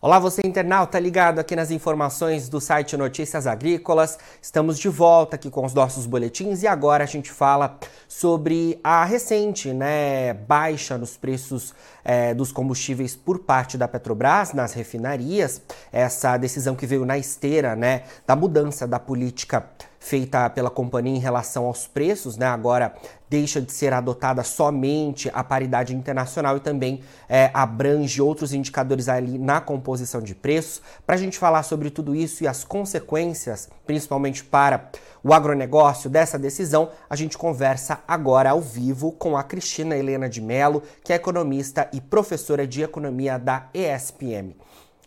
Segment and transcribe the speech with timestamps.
[0.00, 4.16] Olá, você internauta ligado aqui nas informações do site Notícias Agrícolas.
[4.40, 9.04] Estamos de volta aqui com os nossos boletins e agora a gente fala sobre a
[9.04, 15.60] recente né, baixa nos preços é, dos combustíveis por parte da Petrobras nas refinarias.
[15.90, 19.68] Essa decisão que veio na esteira né, da mudança da política
[19.98, 22.46] feita pela companhia em relação aos preços, né?
[22.46, 22.94] Agora
[23.28, 29.38] deixa de ser adotada somente a paridade internacional e também é, abrange outros indicadores ali
[29.38, 30.80] na composição de preços.
[31.06, 34.90] Para a gente falar sobre tudo isso e as consequências, principalmente para
[35.22, 40.40] o agronegócio dessa decisão, a gente conversa agora ao vivo com a Cristina Helena de
[40.40, 44.56] Mello, que é economista e professora de economia da ESPM.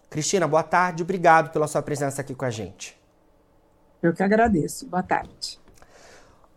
[0.10, 3.01] Cristina, boa tarde, obrigado pela sua presença aqui com a gente.
[4.02, 4.88] Eu que agradeço.
[4.88, 5.62] Boa tarde.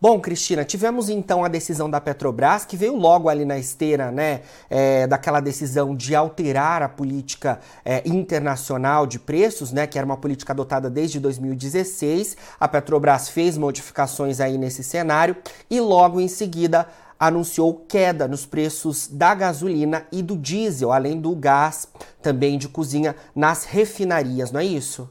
[0.00, 4.42] Bom, Cristina, tivemos então a decisão da Petrobras, que veio logo ali na esteira, né,
[4.68, 10.18] é, daquela decisão de alterar a política é, internacional de preços, né, que era uma
[10.18, 12.36] política adotada desde 2016.
[12.60, 15.36] A Petrobras fez modificações aí nesse cenário
[15.70, 16.86] e logo em seguida
[17.18, 21.88] anunciou queda nos preços da gasolina e do diesel, além do gás
[22.20, 25.08] também de cozinha nas refinarias, não é isso?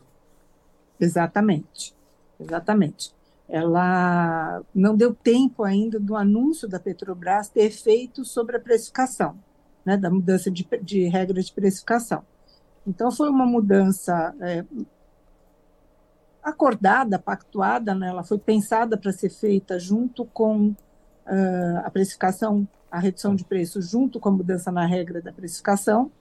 [0.99, 1.95] Exatamente.
[2.39, 3.13] Exatamente.
[3.47, 9.37] Ela não deu tempo ainda do anúncio da Petrobras ter efeito sobre a precificação,
[9.85, 12.23] né, da mudança de, de regra de precificação.
[12.85, 14.65] Então, foi uma mudança é,
[16.41, 22.99] acordada, pactuada, né, ela foi pensada para ser feita junto com uh, a precificação, a
[22.99, 26.11] redução de preço, junto com a mudança na regra da precificação.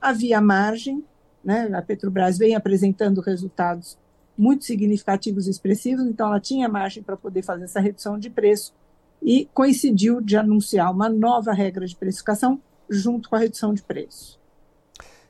[0.00, 1.04] Havia margem,
[1.42, 3.98] né, a Petrobras vem apresentando resultados
[4.40, 8.72] muito significativos e expressivos, então ela tinha margem para poder fazer essa redução de preço
[9.22, 14.40] e coincidiu de anunciar uma nova regra de precificação junto com a redução de preço.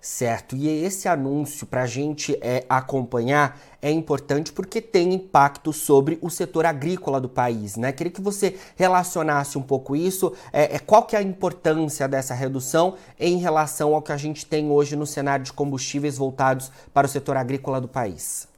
[0.00, 6.18] Certo, e esse anúncio para a gente é, acompanhar é importante porque tem impacto sobre
[6.22, 7.92] o setor agrícola do país, né?
[7.92, 12.32] Queria que você relacionasse um pouco isso, é, é, qual que é a importância dessa
[12.32, 17.06] redução em relação ao que a gente tem hoje no cenário de combustíveis voltados para
[17.06, 18.48] o setor agrícola do país.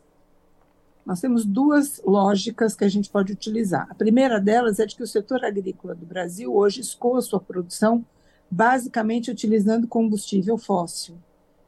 [1.04, 3.88] Nós temos duas lógicas que a gente pode utilizar.
[3.90, 8.04] A primeira delas é de que o setor agrícola do Brasil hoje escoa sua produção
[8.48, 11.16] basicamente utilizando combustível fóssil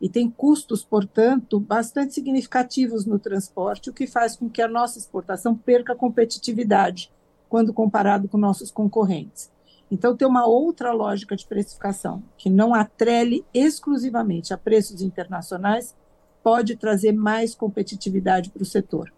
[0.00, 4.98] e tem custos, portanto, bastante significativos no transporte, o que faz com que a nossa
[4.98, 7.10] exportação perca competitividade
[7.48, 9.50] quando comparado com nossos concorrentes.
[9.90, 15.94] Então, tem uma outra lógica de precificação, que não atrele exclusivamente a preços internacionais,
[16.42, 19.10] pode trazer mais competitividade para o setor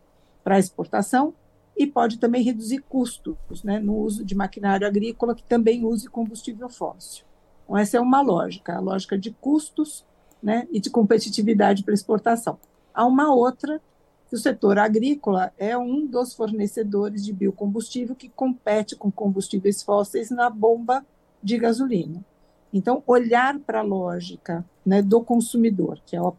[0.46, 1.34] para exportação
[1.76, 6.68] e pode também reduzir custos né, no uso de maquinário agrícola que também use combustível
[6.68, 7.24] fóssil.
[7.64, 10.04] Então, essa é uma lógica, a lógica de custos
[10.40, 12.60] né, e de competitividade para exportação.
[12.94, 13.82] Há uma outra,
[14.28, 20.30] que o setor agrícola é um dos fornecedores de biocombustível que compete com combustíveis fósseis
[20.30, 21.04] na bomba
[21.42, 22.24] de gasolina.
[22.72, 26.32] Então, olhar para a lógica né, do consumidor, que é a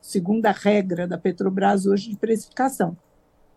[0.00, 2.96] segunda regra da Petrobras hoje de precificação,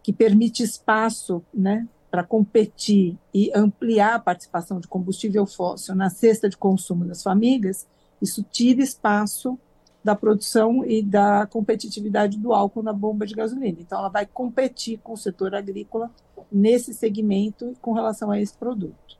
[0.05, 6.47] que permite espaço né, para competir e ampliar a participação de combustível fóssil na cesta
[6.47, 7.87] de consumo das famílias,
[8.21, 9.57] isso tira espaço
[10.03, 13.79] da produção e da competitividade do álcool na bomba de gasolina.
[13.81, 16.11] Então, ela vai competir com o setor agrícola
[16.51, 19.17] nesse segmento com relação a esse produto.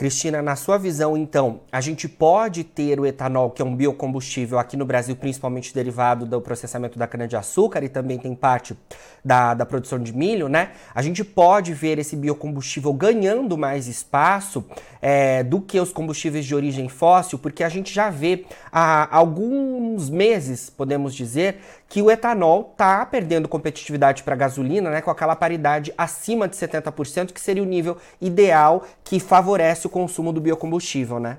[0.00, 4.58] Cristina, na sua visão, então, a gente pode ter o etanol, que é um biocombustível
[4.58, 8.74] aqui no Brasil, principalmente derivado do processamento da cana-de-açúcar e também tem parte
[9.22, 10.70] da, da produção de milho, né?
[10.94, 14.64] A gente pode ver esse biocombustível ganhando mais espaço
[15.02, 20.08] é, do que os combustíveis de origem fóssil, porque a gente já vê há alguns
[20.08, 21.60] meses, podemos dizer,
[21.90, 26.54] que o etanol está perdendo competitividade para a gasolina, né, com aquela paridade acima de
[26.54, 31.38] 70%, que seria o nível ideal que favorece o consumo do biocombustível, né?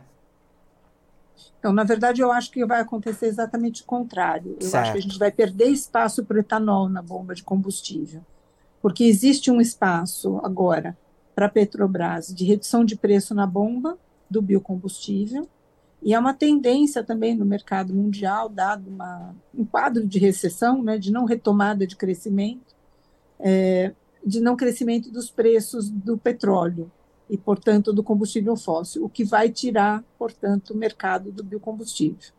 [1.58, 4.58] Então, na verdade, eu acho que vai acontecer exatamente o contrário.
[4.60, 4.84] Eu certo.
[4.84, 8.22] acho que a gente vai perder espaço para o etanol na bomba de combustível,
[8.82, 10.98] porque existe um espaço agora
[11.34, 13.98] para a Petrobras de redução de preço na bomba
[14.30, 15.48] do biocombustível,
[16.02, 20.98] e é uma tendência também no mercado mundial, dado uma, um quadro de recessão, né,
[20.98, 22.76] de não retomada de crescimento,
[23.40, 23.94] é,
[24.26, 26.92] de não crescimento dos preços do petróleo
[27.30, 32.34] e, portanto, do combustível fóssil, o que vai tirar, portanto, o mercado do biocombustível.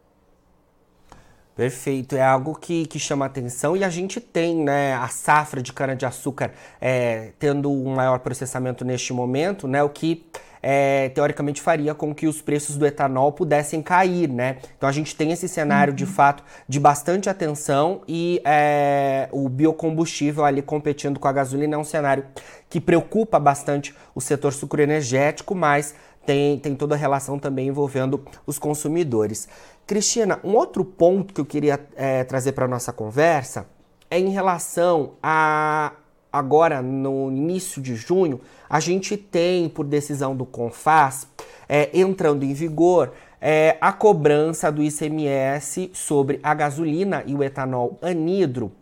[1.54, 5.70] Perfeito, é algo que, que chama atenção e a gente tem né, a safra de
[5.70, 10.24] cana-de-açúcar é, tendo um maior processamento neste momento, né, o que
[10.62, 14.58] é, teoricamente faria com que os preços do etanol pudessem cair, né?
[14.76, 15.96] Então a gente tem esse cenário uhum.
[15.96, 21.78] de fato de bastante atenção e é, o biocombustível ali competindo com a gasolina é
[21.78, 22.24] um cenário
[22.70, 25.94] que preocupa bastante o setor sucroenergético, mas
[26.24, 29.48] tem, tem toda a relação também envolvendo os consumidores.
[29.86, 33.66] Cristina, um outro ponto que eu queria é, trazer para a nossa conversa
[34.08, 35.92] é em relação a
[36.32, 41.26] agora no início de junho, a gente tem, por decisão do CONFAS,
[41.68, 47.98] é, entrando em vigor é, a cobrança do ICMS sobre a gasolina e o etanol
[48.00, 48.72] anidro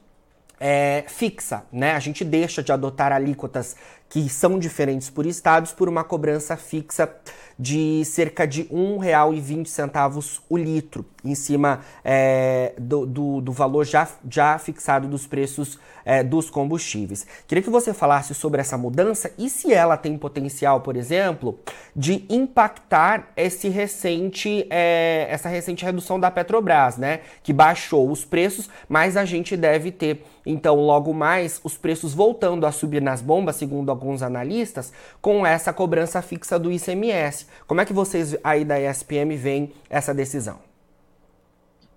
[0.61, 1.93] é, fixa, né?
[1.93, 3.75] A gente deixa de adotar alíquotas
[4.11, 7.09] que são diferentes por estados por uma cobrança fixa
[7.57, 14.09] de cerca de R$ 1,20 o litro, em cima é, do, do, do, valor já,
[14.29, 17.27] já fixado dos preços é, dos combustíveis.
[17.47, 21.61] Queria que você falasse sobre essa mudança e se ela tem potencial, por exemplo,
[21.95, 27.21] de impactar esse recente, é, essa recente redução da Petrobras, né?
[27.43, 32.67] Que baixou os preços, mas a gente deve ter, então, logo mais, os preços voltando
[32.67, 37.47] a subir nas bombas, segundo alguns analistas, com essa cobrança fixa do ICMS.
[37.67, 40.59] Como é que vocês aí da ESPM veem essa decisão?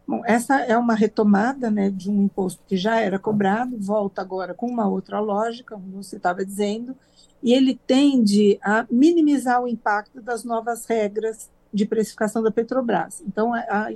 [0.05, 4.53] Bom, essa é uma retomada né, de um imposto que já era cobrado, volta agora
[4.53, 6.93] com uma outra lógica, como você estava dizendo,
[7.41, 13.23] e ele tende a minimizar o impacto das novas regras de precificação da Petrobras.
[13.25, 13.93] Então, a, a,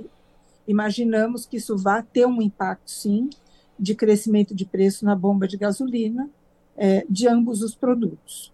[0.66, 3.28] imaginamos que isso vai ter um impacto, sim,
[3.78, 6.28] de crescimento de preço na bomba de gasolina,
[6.76, 8.52] é, de ambos os produtos.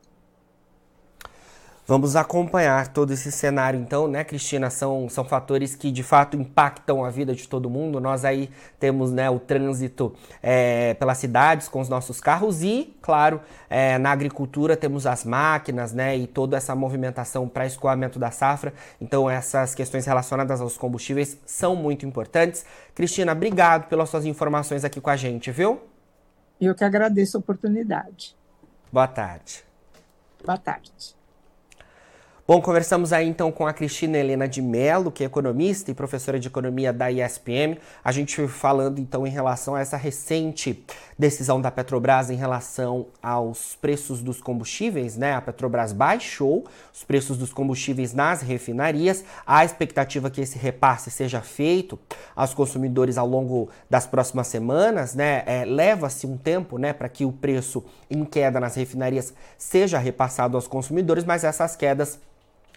[1.87, 4.71] Vamos acompanhar todo esse cenário, então, né, Cristina?
[4.71, 8.01] São, são fatores que de fato impactam a vida de todo mundo.
[8.01, 8.49] Nós aí
[8.81, 13.39] temos né, o trânsito é, pelas cidades com os nossos carros e, claro,
[13.69, 18.73] é, na agricultura temos as máquinas né, e toda essa movimentação para escoamento da safra.
[18.99, 22.65] Então, essas questões relacionadas aos combustíveis são muito importantes.
[22.95, 25.83] Cristina, obrigado pelas suas informações aqui com a gente, viu?
[26.59, 28.35] Eu que agradeço a oportunidade.
[28.91, 29.63] Boa tarde.
[30.43, 31.15] Boa tarde.
[32.47, 36.39] Bom, conversamos aí então com a Cristina Helena de Mello, que é economista e professora
[36.39, 37.79] de economia da ISPM.
[38.05, 40.85] A gente falando então em relação a essa recente
[41.19, 45.33] decisão da Petrobras em relação aos preços dos combustíveis, né?
[45.33, 49.25] A Petrobras baixou os preços dos combustíveis nas refinarias.
[49.47, 51.99] A expectativa é que esse repasse seja feito
[52.37, 55.45] aos consumidores ao longo das próximas semanas, né?
[55.47, 60.59] É, Leva-se um tempo, né, para que o preço em queda nas refinarias seja repassado
[60.59, 62.19] aos consumidores, mas essas quedas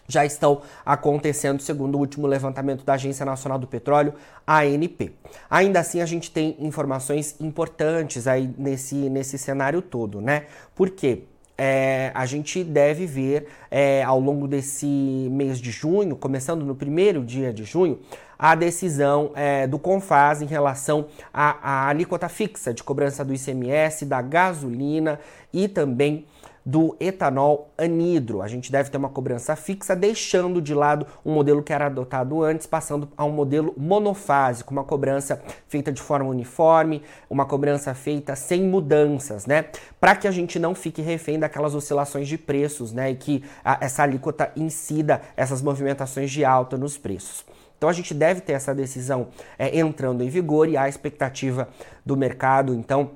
[0.08, 4.14] já estão acontecendo, segundo o último levantamento da Agência Nacional do Petróleo,
[4.46, 5.12] ANP.
[5.50, 10.46] Ainda assim, a gente tem informações importantes aí nesse, nesse cenário todo, né?
[10.74, 11.24] Por quê?
[11.60, 17.24] É, a gente deve ver é, ao longo desse mês de junho, começando no primeiro
[17.24, 17.98] dia de junho,
[18.38, 24.06] a decisão é, do Confas em relação à, à alíquota fixa de cobrança do ICMS,
[24.06, 25.18] da gasolina
[25.52, 26.24] e também
[26.68, 28.42] do etanol anidro.
[28.42, 32.42] A gente deve ter uma cobrança fixa, deixando de lado um modelo que era adotado
[32.42, 38.36] antes, passando a um modelo monofásico, uma cobrança feita de forma uniforme, uma cobrança feita
[38.36, 39.64] sem mudanças, né?
[39.98, 43.12] Para que a gente não fique refém daquelas oscilações de preços, né?
[43.12, 47.46] E que a, essa alíquota incida essas movimentações de alta nos preços.
[47.78, 51.66] Então a gente deve ter essa decisão é, entrando em vigor e a expectativa
[52.04, 53.12] do mercado, então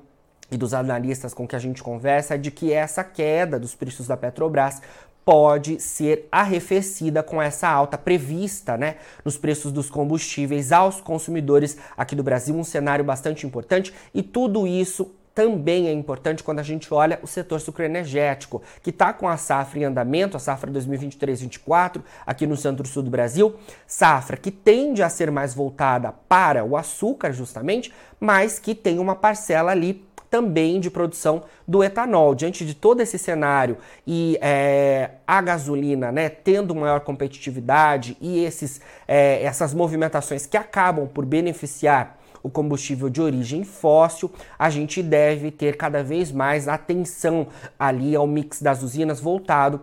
[0.52, 4.06] e dos analistas com que a gente conversa é de que essa queda dos preços
[4.06, 4.82] da Petrobras
[5.24, 12.14] pode ser arrefecida com essa alta prevista né, nos preços dos combustíveis aos consumidores aqui
[12.14, 13.94] do Brasil, um cenário bastante importante.
[14.12, 19.12] E tudo isso também é importante quando a gente olha o setor sucroenergético, que está
[19.14, 23.54] com a safra em andamento, a safra 2023-24, aqui no centro-sul do Brasil,
[23.86, 29.14] safra que tende a ser mais voltada para o açúcar, justamente, mas que tem uma
[29.14, 32.34] parcela ali também de produção do etanol.
[32.34, 38.80] Diante de todo esse cenário e é, a gasolina né, tendo maior competitividade e esses,
[39.06, 45.50] é, essas movimentações que acabam por beneficiar o combustível de origem fóssil, a gente deve
[45.50, 47.48] ter cada vez mais atenção
[47.78, 49.82] ali ao mix das usinas voltado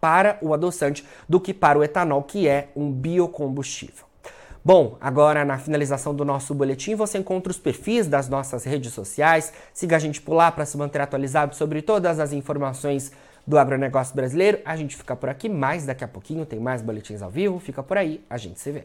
[0.00, 4.11] para o adoçante do que para o etanol, que é um biocombustível.
[4.64, 9.52] Bom, agora na finalização do nosso boletim você encontra os perfis das nossas redes sociais.
[9.74, 13.10] Siga a gente por lá para se manter atualizado sobre todas as informações
[13.44, 14.60] do agronegócio brasileiro.
[14.64, 17.58] A gente fica por aqui, mas daqui a pouquinho tem mais boletins ao vivo.
[17.58, 18.84] Fica por aí, a gente se vê.